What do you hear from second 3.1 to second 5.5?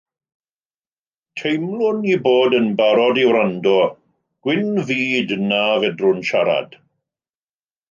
i wrando, gwyn fyd